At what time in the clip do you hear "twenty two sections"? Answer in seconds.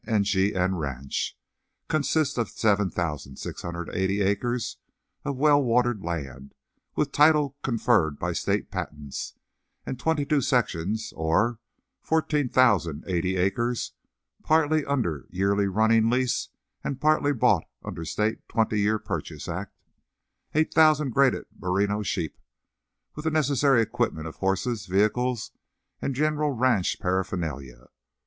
9.99-11.13